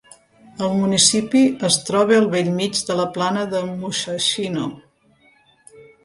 El 0.67 0.71
municipi 0.83 1.41
es 1.67 1.75
troba 1.89 2.15
al 2.19 2.25
bell 2.31 2.49
mig 2.55 2.79
de 2.87 2.95
la 2.99 3.05
plana 3.17 3.43
de 3.51 3.61
Musashino. 3.73 4.65